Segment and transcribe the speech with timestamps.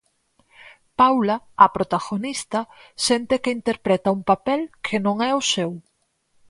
[0.99, 2.59] Paula, a protagonista,
[3.07, 5.71] sente que interpreta un papel que non é o seu.